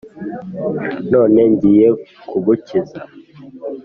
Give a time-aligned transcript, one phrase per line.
[1.11, 1.89] none ngiye
[2.29, 2.99] kugukiza,